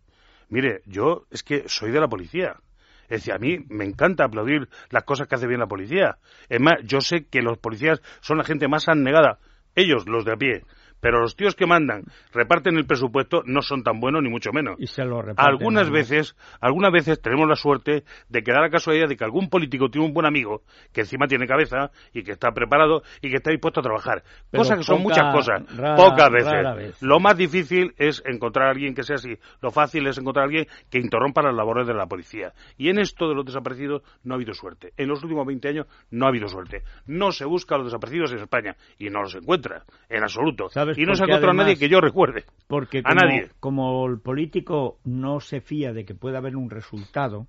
Mire, 0.48 0.82
yo 0.86 1.26
es 1.30 1.42
que 1.42 1.64
soy 1.66 1.90
de 1.90 1.98
la 2.00 2.06
policía. 2.08 2.60
Es 3.08 3.20
decir, 3.22 3.32
a 3.34 3.38
mí 3.38 3.58
me 3.68 3.84
encanta 3.84 4.24
aplaudir 4.24 4.68
las 4.90 5.02
cosas 5.02 5.26
que 5.26 5.34
hace 5.34 5.48
bien 5.48 5.58
la 5.58 5.66
policía. 5.66 6.18
Es 6.48 6.60
más, 6.60 6.74
yo 6.84 7.00
sé 7.00 7.26
que 7.26 7.42
los 7.42 7.58
policías 7.58 8.00
son 8.20 8.38
la 8.38 8.44
gente 8.44 8.68
más 8.68 8.88
abnegada. 8.88 9.40
Ellos, 9.74 10.06
los 10.06 10.24
de 10.24 10.32
a 10.32 10.36
pie. 10.36 10.64
Pero 11.02 11.20
los 11.20 11.34
tíos 11.34 11.56
que 11.56 11.66
mandan, 11.66 12.04
reparten 12.32 12.76
el 12.78 12.86
presupuesto, 12.86 13.42
no 13.44 13.60
son 13.60 13.82
tan 13.82 13.98
buenos 13.98 14.22
ni 14.22 14.28
mucho 14.30 14.52
menos. 14.52 14.76
Y 14.78 14.86
se 14.86 15.04
lo 15.04 15.20
reparten 15.20 15.44
Algunas 15.44 15.90
veces, 15.90 16.36
algunas 16.60 16.92
veces 16.92 17.20
tenemos 17.20 17.48
la 17.48 17.56
suerte 17.56 18.04
de 18.28 18.42
que 18.44 18.52
da 18.52 18.60
la 18.60 18.70
casualidad 18.70 19.08
de 19.08 19.16
que 19.16 19.24
algún 19.24 19.48
político 19.50 19.90
tiene 19.90 20.06
un 20.06 20.14
buen 20.14 20.26
amigo 20.26 20.62
que 20.92 21.00
encima 21.00 21.26
tiene 21.26 21.48
cabeza 21.48 21.90
y 22.14 22.22
que 22.22 22.30
está 22.30 22.52
preparado 22.52 23.02
y 23.20 23.30
que 23.30 23.36
está 23.38 23.50
dispuesto 23.50 23.80
a 23.80 23.82
trabajar. 23.82 24.22
Pero 24.52 24.62
cosas 24.62 24.78
que 24.78 24.84
son 24.84 25.02
poca- 25.02 25.08
muchas 25.24 25.34
cosas, 25.34 25.76
rara- 25.76 25.96
pocas 25.96 26.30
veces. 26.30 26.76
vez. 26.76 27.02
Lo 27.02 27.18
más 27.18 27.36
difícil 27.36 27.94
es 27.98 28.22
encontrar 28.24 28.68
a 28.68 28.70
alguien 28.70 28.94
que 28.94 29.02
sea 29.02 29.16
así. 29.16 29.36
Lo 29.60 29.72
fácil 29.72 30.06
es 30.06 30.18
encontrar 30.18 30.44
a 30.44 30.46
alguien 30.46 30.66
que 30.88 30.98
interrumpa 31.00 31.42
las 31.42 31.54
labores 31.56 31.88
de 31.88 31.94
la 31.94 32.06
policía. 32.06 32.52
Y 32.78 32.90
en 32.90 33.00
esto 33.00 33.28
de 33.28 33.34
los 33.34 33.44
desaparecidos 33.44 34.02
no 34.22 34.34
ha 34.34 34.36
habido 34.36 34.54
suerte. 34.54 34.92
En 34.96 35.08
los 35.08 35.20
últimos 35.24 35.44
20 35.48 35.66
años 35.68 35.86
no 36.12 36.26
ha 36.26 36.28
habido 36.28 36.46
suerte. 36.46 36.84
No 37.06 37.32
se 37.32 37.44
busca 37.44 37.74
a 37.74 37.78
los 37.78 37.88
desaparecidos 37.88 38.30
en 38.34 38.38
España 38.38 38.76
y 39.00 39.10
no 39.10 39.22
los 39.22 39.34
encuentra, 39.34 39.82
en 40.08 40.22
absoluto. 40.22 40.68
¿Sabes 40.94 40.98
Y 40.98 41.06
no 41.06 41.14
se 41.14 41.22
ha 41.22 41.26
encontrado 41.26 41.50
a 41.52 41.62
nadie 41.64 41.76
que 41.76 41.88
yo 41.88 42.00
recuerde. 42.00 42.44
Porque 42.66 42.98
a 43.00 43.02
como, 43.02 43.14
nadie. 43.14 43.48
como 43.60 44.06
el 44.06 44.20
político 44.20 44.98
no 45.04 45.40
se 45.40 45.60
fía 45.60 45.92
de 45.92 46.04
que 46.04 46.14
pueda 46.14 46.38
haber 46.38 46.56
un 46.56 46.70
resultado, 46.70 47.46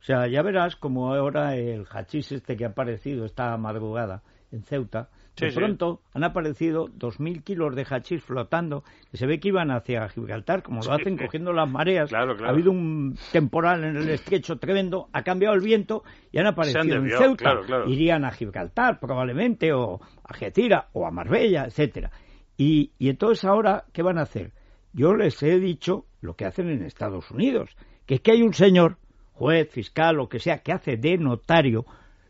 o 0.00 0.02
sea, 0.02 0.26
ya 0.28 0.42
verás 0.42 0.76
como 0.76 1.12
ahora 1.14 1.56
el 1.56 1.84
hachís 1.90 2.30
este 2.32 2.56
que 2.56 2.64
ha 2.64 2.68
aparecido 2.68 3.24
esta 3.24 3.56
madrugada 3.56 4.22
en 4.52 4.62
Ceuta, 4.62 5.08
de 5.36 5.48
Sí, 5.48 5.50
sí. 5.50 5.56
pronto 5.56 6.00
han 6.14 6.24
aparecido 6.24 6.86
2.000 6.86 7.42
kilos 7.42 7.74
de 7.74 7.84
hachís 7.84 8.22
flotando, 8.22 8.84
que 9.10 9.18
se 9.18 9.26
ve 9.26 9.38
que 9.38 9.48
iban 9.48 9.70
hacia 9.70 10.08
Gibraltar, 10.08 10.62
como 10.62 10.80
lo 10.82 10.92
hacen 10.92 11.18
cogiendo 11.18 11.52
las 11.52 11.68
mareas. 11.68 12.08
Claro, 12.08 12.36
claro. 12.36 12.46
Ha 12.50 12.54
habido 12.54 12.70
un 12.70 13.18
temporal 13.32 13.84
en 13.84 13.96
el 13.96 14.08
estrecho 14.08 14.56
tremendo, 14.56 15.08
ha 15.12 15.22
cambiado 15.22 15.54
el 15.54 15.60
viento 15.60 16.04
y 16.32 16.38
han 16.38 16.46
aparecido 16.46 16.94
en 16.96 17.10
Ceuta. 17.10 17.60
claro. 17.66 17.90
Irían 17.90 18.24
a 18.24 18.30
Gibraltar 18.30 18.98
probablemente, 18.98 19.72
o 19.74 20.00
a 20.24 20.34
Getira, 20.34 20.88
o 20.92 21.06
a 21.06 21.10
Marbella, 21.10 21.64
etcétera. 21.66 22.10
Y, 22.56 22.92
y 22.98 23.08
entonces 23.10 23.44
ahora, 23.44 23.84
¿qué 23.92 24.02
van 24.02 24.18
a 24.18 24.22
hacer? 24.22 24.52
Yo 24.92 25.14
les 25.14 25.42
he 25.42 25.58
dicho 25.58 26.06
lo 26.20 26.34
que 26.34 26.46
hacen 26.46 26.70
en 26.70 26.82
Estados 26.82 27.30
Unidos, 27.30 27.76
que 28.06 28.14
es 28.16 28.20
que 28.20 28.32
hay 28.32 28.42
un 28.42 28.54
señor, 28.54 28.96
juez, 29.34 29.68
fiscal, 29.70 30.16
lo 30.16 30.28
que 30.28 30.38
sea, 30.38 30.58
que 30.58 30.72
hace 30.72 30.96
de 30.96 31.18
notario, 31.18 31.84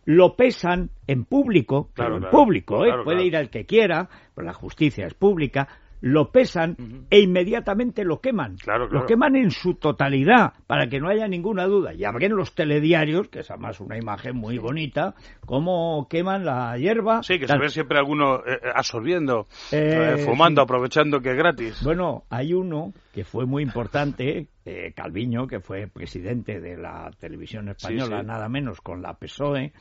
lo 0.05 0.37
pesan 0.37 0.91
en 1.07 1.25
público, 1.25 1.91
Claro, 1.95 2.15
en 2.17 2.23
claro. 2.23 2.37
público, 2.37 2.85
¿eh? 2.85 2.89
Claro, 2.89 3.05
puede 3.05 3.25
ir 3.25 3.37
al 3.37 3.51
que 3.51 3.67
quiera, 3.67 4.09
pero 4.35 4.47
la 4.47 4.53
justicia 4.55 5.07
es 5.07 5.15
pública, 5.15 5.69
lo 6.01 6.31
pesan 6.31 6.77
e 7.11 7.21
inmediatamente 7.21 8.05
lo 8.05 8.21
queman. 8.21 8.57
Claro, 8.57 8.89
claro. 8.89 9.03
Lo 9.03 9.07
queman 9.07 9.37
en 9.37 9.51
su 9.51 9.75
totalidad, 9.75 10.53
para 10.67 10.89
que 10.89 11.01
no 11.01 11.09
haya 11.09 11.27
ninguna 11.27 11.67
duda. 11.67 11.95
Y 11.95 12.05
abren 12.05 12.37
los 12.37 12.55
telediarios, 12.55 13.29
que 13.29 13.41
es 13.41 13.51
además 13.51 13.81
una 13.81 13.97
imagen 13.97 14.37
muy 14.37 14.59
bonita, 14.59 15.15
cómo 15.45 16.07
queman 16.09 16.45
la 16.45 16.77
hierba. 16.79 17.23
Sí, 17.23 17.39
que 17.39 17.49
se 17.49 17.59
ven 17.59 17.71
siempre 17.71 17.99
algunos 17.99 18.41
eh, 18.47 18.59
eh, 18.63 18.69
absorbiendo, 18.75 19.47
Eh, 19.73 20.15
eh, 20.15 20.25
fumando, 20.25 20.61
sí. 20.61 20.65
aprovechando 20.65 21.21
que 21.21 21.31
es 21.31 21.37
gratis. 21.37 21.83
Bueno, 21.83 22.25
hay 22.31 22.53
uno 22.53 22.93
que 23.13 23.25
fue 23.25 23.47
muy 23.47 23.63
importante, 23.63 24.49
Calviño, 24.95 25.47
que 25.47 25.61
fue 25.61 25.87
presidente 25.87 26.61
de 26.61 26.77
la 26.77 27.11
televisión 27.19 27.69
española, 27.69 28.21
sí. 28.21 28.27
nada 28.27 28.49
menos 28.49 28.81
con 28.81 29.01
la 29.01 29.15
PSOE, 29.15 29.73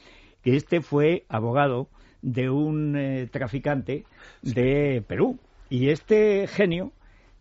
que 0.41 0.55
este 0.55 0.81
fue 0.81 1.25
abogado 1.27 1.89
de 2.21 2.49
un 2.49 3.27
traficante 3.31 4.05
de 4.41 5.03
Perú. 5.05 5.39
Y 5.69 5.89
este 5.89 6.47
genio 6.47 6.91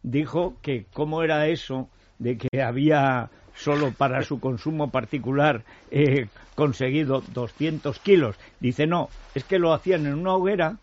dijo 0.03 0.57
que 0.63 0.87
cómo 0.93 1.23
era 1.23 1.47
eso 1.49 1.89
de 2.19 2.37
que 2.39 2.63
había 2.63 3.31
solo 3.55 3.93
para 3.93 4.23
su 4.23 4.41
consumo 4.41 4.91
particular 4.91 5.63
eh, 5.91 6.27
conseguido 6.55 7.23
200 7.33 7.99
kilos. 8.01 8.37
Dice, 8.61 8.87
no, 8.87 9.09
es 9.35 9.45
que 9.45 9.59
lo 9.59 9.73
hacían 9.73 10.07
en 10.07 10.15
una 10.15 10.35
hoguera 10.35 10.79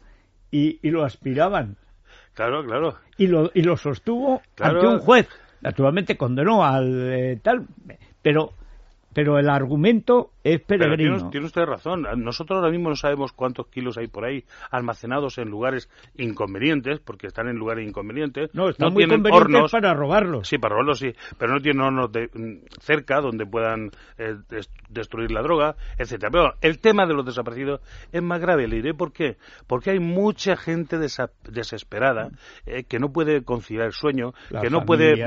y, 0.52 0.80
y 0.86 0.92
lo 0.92 1.04
aspiraban 1.04 1.78
Claro, 2.34 2.64
claro. 2.64 2.96
y 3.18 3.28
lo, 3.28 3.52
y 3.54 3.62
lo 3.62 3.76
sostuvo 3.78 4.42
Claro. 4.56 4.76
ante 4.80 4.88
un 4.88 5.00
juez. 5.00 5.28
Naturalmente 5.62 6.18
condenó 6.18 6.64
al 6.66 7.12
eh, 7.14 7.40
tal, 7.42 7.68
pero 8.22 8.54
pero 9.14 9.38
el 9.38 9.50
argumento 9.50 10.32
es 10.44 10.62
peregrino. 10.62 11.30
tiene, 11.30 11.46
usted 11.46 11.64
razón. 11.64 12.08
Nosotros 12.18 12.58
ahora 12.58 12.72
mismo 12.72 12.90
no 12.90 12.96
sabemos 12.96 13.32
cuántos 13.34 13.68
kilos 13.68 13.98
hay 13.98 14.08
por 14.08 14.26
ahí 14.26 14.44
almacenados 14.72 15.38
en 15.38 15.50
lugares 15.50 15.90
inconvenientes, 16.18 17.00
porque 17.00 17.28
están 17.28 17.48
en 17.48 17.58
lugares 17.58 17.88
inconvenientes. 17.88 18.50
No, 18.54 18.70
están 18.70 18.94
muy 18.94 19.08
convenientes 19.08 19.72
para 19.72 19.94
robarlos. 19.94 20.48
Sí, 20.48 20.58
para 20.58 20.74
robarlos 20.74 21.00
sí, 21.00 21.14
pero 21.38 21.54
no 21.54 21.60
tienen 21.60 21.82
hornos 21.82 22.10
cerca 22.80 23.22
donde 23.22 23.46
puedan 23.46 23.92
eh, 24.18 24.36
destruir 24.90 25.32
la 25.32 25.42
droga, 25.42 25.76
etcétera. 25.98 26.32
Pero 26.32 26.54
el 26.62 26.80
tema 26.80 27.06
de 27.06 27.14
los 27.14 27.26
desaparecidos 27.26 27.82
es 28.12 28.22
más 28.22 28.40
grave. 28.40 28.68
Le 28.68 28.78
diré 28.78 28.94
por 28.94 29.12
qué. 29.12 29.38
Porque 29.68 29.92
hay 29.92 30.00
mucha 30.00 30.56
gente 30.56 30.98
desesperada 30.98 32.30
eh, 32.66 32.84
que 32.84 33.00
no 33.00 33.12
puede 33.12 33.44
conciliar 33.44 33.88
el 33.88 33.94
sueño, 33.94 34.34
que 34.62 34.70
no 34.70 34.86
puede 34.86 35.22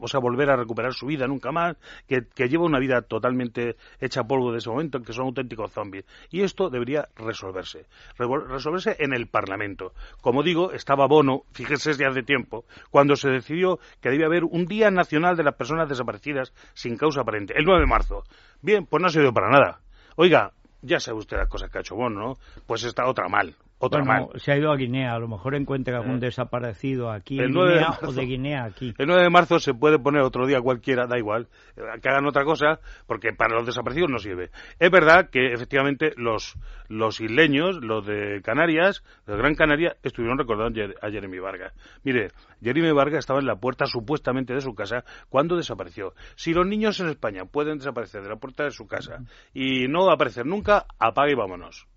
o 0.00 0.08
sea, 0.08 0.20
volver 0.20 0.50
a 0.50 0.56
recuperar 0.56 0.92
su 0.92 1.06
vida 1.06 1.26
nunca 1.26 1.52
más, 1.52 1.76
que, 2.06 2.22
que 2.34 2.48
lleva 2.48 2.64
una 2.64 2.78
vida 2.78 2.89
totalmente 3.02 3.76
hecha 4.00 4.24
polvo 4.24 4.52
de 4.52 4.58
ese 4.58 4.70
momento, 4.70 5.00
que 5.00 5.12
son 5.12 5.26
auténticos 5.26 5.72
zombies. 5.72 6.04
Y 6.30 6.42
esto 6.42 6.70
debería 6.70 7.08
resolverse. 7.16 7.86
Resolverse 8.16 8.96
en 8.98 9.12
el 9.12 9.26
Parlamento. 9.26 9.92
Como 10.20 10.42
digo, 10.42 10.72
estaba 10.72 11.06
Bono, 11.06 11.42
fíjese 11.52 11.94
ya 11.94 12.08
hace 12.08 12.22
tiempo, 12.22 12.64
cuando 12.90 13.16
se 13.16 13.30
decidió 13.30 13.78
que 14.00 14.10
debía 14.10 14.26
haber 14.26 14.44
un 14.44 14.66
Día 14.66 14.90
Nacional 14.90 15.36
de 15.36 15.44
las 15.44 15.54
Personas 15.54 15.88
Desaparecidas 15.88 16.52
sin 16.74 16.96
causa 16.96 17.22
aparente, 17.22 17.54
el 17.56 17.64
9 17.64 17.80
de 17.80 17.86
marzo. 17.86 18.24
Bien, 18.62 18.86
pues 18.86 19.00
no 19.00 19.08
ha 19.08 19.10
sido 19.10 19.32
para 19.32 19.50
nada. 19.50 19.80
Oiga, 20.16 20.52
ya 20.82 21.00
sabe 21.00 21.18
usted 21.18 21.36
las 21.36 21.48
cosas 21.48 21.70
que 21.70 21.78
ha 21.78 21.80
hecho 21.80 21.96
Bono, 21.96 22.20
¿no? 22.20 22.38
Pues 22.66 22.84
está 22.84 23.06
otra 23.06 23.28
mal. 23.28 23.56
Otra 23.82 24.02
bueno, 24.04 24.28
se 24.36 24.52
ha 24.52 24.58
ido 24.58 24.70
a 24.70 24.76
Guinea, 24.76 25.14
a 25.14 25.18
lo 25.18 25.26
mejor 25.26 25.54
encuentra 25.54 25.96
algún 25.96 26.16
eh. 26.16 26.26
desaparecido 26.26 27.10
aquí 27.10 27.40
en 27.40 27.46
Guinea 27.46 27.98
o 28.02 28.12
de 28.12 28.26
Guinea 28.26 28.64
aquí. 28.64 28.92
El 28.98 29.06
9 29.06 29.22
de 29.22 29.30
marzo 29.30 29.58
se 29.58 29.72
puede 29.72 29.98
poner 29.98 30.20
otro 30.20 30.46
día 30.46 30.60
cualquiera, 30.60 31.06
da 31.06 31.16
igual, 31.16 31.48
que 31.74 32.08
hagan 32.10 32.26
otra 32.26 32.44
cosa, 32.44 32.78
porque 33.06 33.32
para 33.32 33.54
los 33.54 33.64
desaparecidos 33.64 34.10
no 34.10 34.18
sirve. 34.18 34.50
Es 34.78 34.90
verdad 34.90 35.30
que 35.30 35.54
efectivamente 35.54 36.12
los, 36.16 36.58
los 36.88 37.22
isleños, 37.22 37.82
los 37.82 38.04
de 38.04 38.42
Canarias, 38.42 39.02
de 39.26 39.34
Gran 39.38 39.54
Canaria, 39.54 39.96
estuvieron 40.02 40.36
recordando 40.36 40.78
a 41.00 41.10
Jeremy 41.10 41.38
Vargas. 41.38 41.72
Mire, 42.04 42.32
Jeremy 42.62 42.92
Vargas 42.92 43.20
estaba 43.20 43.40
en 43.40 43.46
la 43.46 43.56
puerta 43.56 43.86
supuestamente 43.86 44.52
de 44.52 44.60
su 44.60 44.74
casa 44.74 45.04
cuando 45.30 45.56
desapareció. 45.56 46.12
Si 46.34 46.52
los 46.52 46.66
niños 46.66 47.00
en 47.00 47.08
España 47.08 47.46
pueden 47.46 47.78
desaparecer 47.78 48.22
de 48.22 48.28
la 48.28 48.36
puerta 48.36 48.64
de 48.64 48.72
su 48.72 48.86
casa 48.86 49.24
y 49.54 49.88
no 49.88 50.10
aparecer 50.10 50.44
nunca, 50.44 50.84
apague 50.98 51.32
y 51.32 51.34
vámonos 51.34 51.88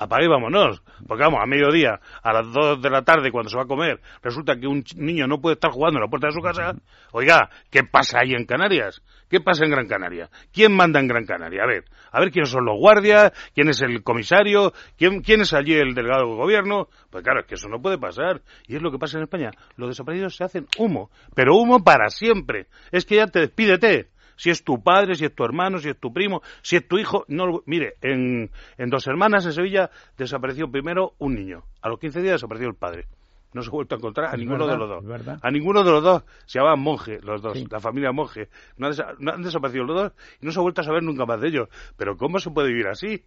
apague 0.00 0.24
y 0.24 0.28
vámonos. 0.28 0.82
Porque 1.06 1.22
vamos, 1.22 1.40
a 1.42 1.46
mediodía, 1.46 2.00
a 2.22 2.32
las 2.32 2.52
dos 2.52 2.80
de 2.80 2.90
la 2.90 3.02
tarde, 3.02 3.30
cuando 3.30 3.50
se 3.50 3.56
va 3.56 3.64
a 3.64 3.66
comer, 3.66 4.00
resulta 4.22 4.56
que 4.56 4.66
un 4.66 4.82
niño 4.96 5.26
no 5.26 5.40
puede 5.40 5.54
estar 5.54 5.70
jugando 5.70 5.98
en 5.98 6.04
la 6.04 6.10
puerta 6.10 6.28
de 6.28 6.32
su 6.32 6.40
casa. 6.40 6.74
Oiga, 7.12 7.50
¿qué 7.70 7.84
pasa 7.84 8.20
ahí 8.20 8.32
en 8.32 8.46
Canarias? 8.46 9.02
¿Qué 9.28 9.40
pasa 9.40 9.64
en 9.64 9.70
Gran 9.70 9.86
Canaria? 9.86 10.28
¿Quién 10.52 10.74
manda 10.74 10.98
en 10.98 11.06
Gran 11.06 11.24
Canaria? 11.24 11.62
A 11.62 11.66
ver, 11.66 11.84
a 12.10 12.18
ver 12.18 12.32
quiénes 12.32 12.50
son 12.50 12.64
los 12.64 12.76
guardias, 12.76 13.30
quién 13.54 13.68
es 13.68 13.80
el 13.80 14.02
comisario, 14.02 14.72
quién, 14.98 15.20
quién 15.20 15.42
es 15.42 15.52
allí 15.52 15.74
el 15.74 15.94
delegado 15.94 16.26
del 16.26 16.36
gobierno. 16.36 16.88
Pues 17.10 17.22
claro, 17.22 17.40
es 17.40 17.46
que 17.46 17.54
eso 17.54 17.68
no 17.68 17.80
puede 17.80 17.96
pasar. 17.96 18.42
Y 18.66 18.74
es 18.74 18.82
lo 18.82 18.90
que 18.90 18.98
pasa 18.98 19.18
en 19.18 19.24
España. 19.24 19.50
Los 19.76 19.90
desaparecidos 19.90 20.34
se 20.34 20.44
hacen 20.44 20.66
humo, 20.78 21.10
pero 21.34 21.54
humo 21.54 21.84
para 21.84 22.08
siempre. 22.08 22.66
Es 22.90 23.04
que 23.04 23.16
ya 23.16 23.26
te 23.26 23.40
despídete 23.40 24.09
si 24.40 24.48
es 24.48 24.64
tu 24.64 24.82
padre, 24.82 25.16
si 25.16 25.26
es 25.26 25.34
tu 25.34 25.44
hermano, 25.44 25.78
si 25.78 25.90
es 25.90 25.98
tu 25.98 26.14
primo, 26.14 26.40
si 26.62 26.76
es 26.76 26.88
tu 26.88 26.96
hijo. 26.96 27.26
No, 27.28 27.62
mire, 27.66 27.96
en, 28.00 28.50
en 28.78 28.88
Dos 28.88 29.06
Hermanas, 29.06 29.44
en 29.44 29.52
Sevilla, 29.52 29.90
desapareció 30.16 30.70
primero 30.70 31.12
un 31.18 31.34
niño. 31.34 31.64
A 31.82 31.90
los 31.90 31.98
15 31.98 32.22
días 32.22 32.32
desapareció 32.36 32.66
el 32.66 32.74
padre. 32.74 33.06
No 33.52 33.60
se 33.60 33.68
ha 33.68 33.72
vuelto 33.72 33.96
a 33.96 33.98
encontrar 33.98 34.32
a 34.32 34.38
ninguno 34.38 34.66
de 34.66 34.78
los 34.78 34.88
dos. 34.88 35.04
A 35.42 35.50
ninguno 35.50 35.84
de 35.84 35.90
los 35.90 36.02
dos. 36.02 36.24
Se 36.46 36.58
llamaban 36.58 36.80
monje, 36.80 37.18
los 37.22 37.42
dos, 37.42 37.70
la 37.70 37.80
familia 37.80 38.12
monje. 38.12 38.48
No 38.78 38.86
han, 38.86 39.42
desaparecido 39.42 39.84
los 39.84 39.96
dos 39.96 40.12
y 40.40 40.46
no 40.46 40.52
se 40.52 40.58
ha 40.58 40.62
vuelto 40.62 40.80
a 40.80 40.84
saber 40.84 41.02
nunca 41.02 41.26
más 41.26 41.38
de 41.38 41.48
ellos. 41.48 41.68
Pero 41.98 42.16
¿cómo 42.16 42.38
se 42.38 42.50
puede 42.50 42.68
vivir 42.68 42.86
así? 42.86 43.22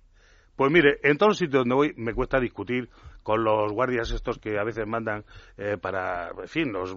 Pues 0.55 0.71
mire, 0.71 0.99
en 1.03 1.17
todos 1.17 1.31
los 1.31 1.37
sitios 1.37 1.61
donde 1.61 1.75
voy 1.75 1.93
me 1.97 2.13
cuesta 2.13 2.39
discutir 2.39 2.89
con 3.23 3.43
los 3.43 3.71
guardias 3.71 4.11
estos 4.11 4.37
que 4.37 4.59
a 4.59 4.63
veces 4.63 4.85
mandan 4.85 5.23
eh, 5.57 5.77
para, 5.81 6.29
en 6.29 6.47
fin, 6.47 6.71
los, 6.71 6.93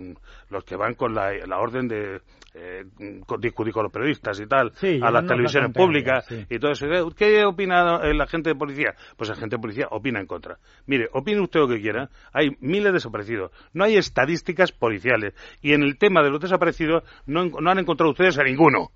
los 0.50 0.64
que 0.64 0.76
van 0.76 0.94
con 0.94 1.14
la, 1.14 1.32
la 1.46 1.58
orden 1.58 1.88
de 1.88 2.20
eh, 2.54 2.84
discutir 3.38 3.72
con 3.72 3.84
los 3.84 3.92
periodistas 3.92 4.40
y 4.40 4.46
tal, 4.46 4.72
a 5.02 5.10
las 5.10 5.26
televisiones 5.26 5.72
públicas 5.72 6.26
y 6.50 6.58
todo 6.58 6.72
eso. 6.72 6.86
¿Qué 7.16 7.44
opina 7.44 8.02
la 8.12 8.26
gente 8.26 8.50
de 8.50 8.56
policía? 8.56 8.94
Pues 9.16 9.30
la 9.30 9.36
gente 9.36 9.56
de 9.56 9.62
policía 9.62 9.86
opina 9.90 10.20
en 10.20 10.26
contra. 10.26 10.58
Mire, 10.86 11.08
opine 11.12 11.40
usted 11.40 11.60
lo 11.60 11.68
que 11.68 11.80
quiera, 11.80 12.10
hay 12.32 12.56
miles 12.60 12.86
de 12.86 12.92
desaparecidos, 12.92 13.52
no 13.72 13.84
hay 13.84 13.96
estadísticas 13.96 14.72
policiales 14.72 15.34
y 15.62 15.74
en 15.74 15.82
el 15.82 15.96
tema 15.96 16.22
de 16.22 16.30
los 16.30 16.40
desaparecidos 16.40 17.04
no, 17.26 17.44
no 17.44 17.70
han 17.70 17.78
encontrado 17.78 18.10
ustedes 18.10 18.38
a 18.38 18.42
ninguno. 18.42 18.90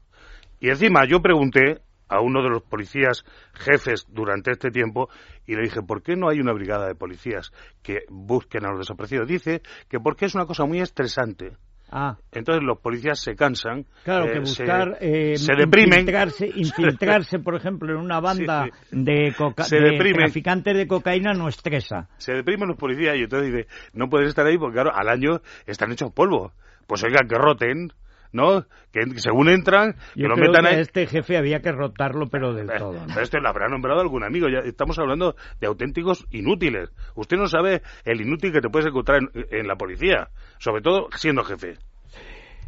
Y 0.58 0.68
encima 0.68 1.06
yo 1.06 1.22
pregunté 1.22 1.80
a 2.10 2.20
uno 2.20 2.42
de 2.42 2.50
los 2.50 2.62
policías 2.62 3.24
jefes 3.54 4.06
durante 4.10 4.50
este 4.50 4.70
tiempo 4.70 5.08
y 5.46 5.54
le 5.54 5.62
dije, 5.62 5.80
¿por 5.80 6.02
qué 6.02 6.16
no 6.16 6.28
hay 6.28 6.40
una 6.40 6.52
brigada 6.52 6.86
de 6.86 6.94
policías 6.94 7.52
que 7.82 8.00
busquen 8.08 8.66
a 8.66 8.70
los 8.70 8.80
desaparecidos? 8.80 9.26
Dice 9.26 9.62
que 9.88 10.00
porque 10.00 10.26
es 10.26 10.34
una 10.34 10.44
cosa 10.44 10.64
muy 10.66 10.80
estresante. 10.80 11.56
Ah. 11.92 12.16
Entonces 12.30 12.62
los 12.62 12.78
policías 12.78 13.20
se 13.20 13.34
cansan. 13.34 13.84
Claro, 14.04 14.26
que 14.26 14.38
eh, 14.38 14.40
buscar. 14.40 14.96
Se, 15.00 15.32
eh, 15.32 15.36
se 15.36 15.54
deprimen. 15.54 16.06
Infiltrarse, 16.54 17.40
por 17.40 17.56
ejemplo, 17.56 17.92
en 17.92 17.98
una 17.98 18.20
banda 18.20 18.68
de, 18.92 19.34
coca 19.36 19.64
de 19.68 20.12
traficantes 20.12 20.76
de 20.76 20.86
cocaína 20.86 21.32
no 21.32 21.48
estresa. 21.48 22.08
Se 22.18 22.32
deprimen 22.32 22.68
los 22.68 22.76
policías 22.76 23.16
y 23.16 23.22
entonces 23.22 23.52
dice, 23.52 23.68
no 23.92 24.08
pueden 24.08 24.28
estar 24.28 24.46
ahí 24.46 24.56
porque, 24.56 24.74
claro, 24.74 24.92
al 24.94 25.08
año 25.08 25.40
están 25.66 25.90
hechos 25.90 26.12
polvo. 26.12 26.52
Pues 26.86 27.02
oigan, 27.02 27.26
que 27.28 27.36
roten 27.36 27.92
¿no? 28.32 28.66
Que, 28.92 29.00
según 29.16 29.48
entran, 29.48 29.94
que 30.14 30.22
lo 30.22 30.36
metan 30.36 30.64
que 30.64 30.70
a 30.70 30.80
este 30.80 31.06
jefe 31.06 31.36
había 31.36 31.60
que 31.60 31.72
rotarlo, 31.72 32.26
pero 32.28 32.54
del 32.54 32.68
todo. 32.68 32.98
Pero 33.06 33.20
este 33.20 33.40
lo 33.40 33.48
habrá 33.48 33.68
nombrado 33.68 34.00
algún 34.00 34.24
amigo. 34.24 34.48
Ya 34.48 34.60
estamos 34.60 34.98
hablando 34.98 35.36
de 35.60 35.66
auténticos 35.66 36.26
inútiles. 36.30 36.90
Usted 37.14 37.36
no 37.36 37.46
sabe 37.46 37.82
el 38.04 38.20
inútil 38.20 38.52
que 38.52 38.60
te 38.60 38.68
puedes 38.68 38.88
encontrar 38.88 39.20
en, 39.34 39.66
la 39.66 39.76
policía, 39.76 40.30
sobre 40.58 40.82
todo 40.82 41.08
siendo 41.16 41.44
jefe. 41.44 41.74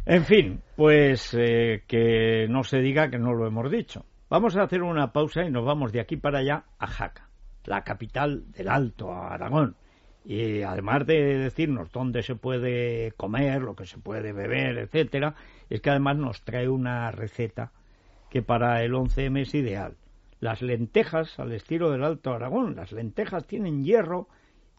En 0.05 0.25
fin, 0.25 0.61
pues 0.75 1.33
eh, 1.37 1.83
que 1.87 2.47
no 2.49 2.63
se 2.63 2.79
diga 2.79 3.09
que 3.09 3.19
no 3.19 3.33
lo 3.33 3.47
hemos 3.47 3.71
dicho. 3.71 4.05
Vamos 4.29 4.57
a 4.57 4.63
hacer 4.63 4.81
una 4.81 5.13
pausa 5.13 5.43
y 5.43 5.51
nos 5.51 5.65
vamos 5.65 5.91
de 5.91 6.01
aquí 6.01 6.17
para 6.17 6.39
allá 6.39 6.65
a 6.79 6.87
Jaca, 6.87 7.29
la 7.65 7.83
capital 7.83 8.51
del 8.51 8.67
Alto 8.67 9.13
Aragón. 9.13 9.75
Y 10.25 10.61
además 10.61 11.05
de 11.05 11.37
decirnos 11.37 11.91
dónde 11.91 12.23
se 12.23 12.35
puede 12.35 13.11
comer, 13.17 13.61
lo 13.61 13.75
que 13.75 13.85
se 13.85 13.97
puede 13.97 14.31
beber, 14.31 14.77
etcétera, 14.77 15.35
es 15.69 15.81
que 15.81 15.89
además 15.89 16.17
nos 16.17 16.43
trae 16.43 16.69
una 16.69 17.11
receta 17.11 17.71
que 18.29 18.41
para 18.41 18.83
el 18.83 18.93
11M 18.93 19.41
es 19.41 19.53
ideal. 19.53 19.97
Las 20.39 20.61
lentejas 20.61 21.39
al 21.39 21.51
estilo 21.51 21.91
del 21.91 22.03
Alto 22.03 22.33
Aragón, 22.33 22.75
las 22.75 22.91
lentejas 22.91 23.45
tienen 23.45 23.83
hierro 23.83 24.27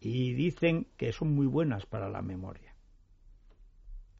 y 0.00 0.32
dicen 0.34 0.86
que 0.96 1.12
son 1.12 1.34
muy 1.34 1.46
buenas 1.46 1.86
para 1.86 2.08
la 2.08 2.22
memoria. 2.22 2.74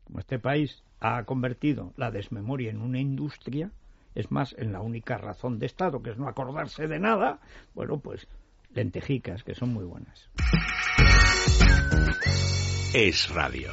Como 0.04 0.20
este 0.20 0.38
país 0.38 0.84
ha 1.00 1.24
convertido 1.24 1.92
la 1.96 2.10
desmemoria 2.10 2.70
en 2.70 2.80
una 2.80 3.00
industria, 3.00 3.72
es 4.14 4.30
más, 4.30 4.54
en 4.58 4.72
la 4.72 4.80
única 4.80 5.18
razón 5.18 5.58
de 5.58 5.66
Estado, 5.66 6.02
que 6.02 6.10
es 6.10 6.18
no 6.18 6.28
acordarse 6.28 6.86
de 6.86 6.98
nada, 6.98 7.40
bueno, 7.74 7.98
pues 7.98 8.28
lentejicas, 8.72 9.42
que 9.42 9.54
son 9.54 9.72
muy 9.72 9.84
buenas. 9.84 10.30
Es 12.92 13.28
radio. 13.30 13.70